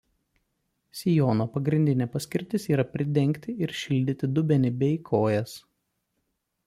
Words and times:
Sijono 1.01 1.45
pagrindinė 1.57 2.07
paskirtis 2.15 2.65
yra 2.77 2.87
pridengti 2.95 3.55
ir 3.67 3.75
šildyti 3.83 4.31
dubenį 4.39 4.73
bei 4.81 4.93
kojas. 5.11 5.55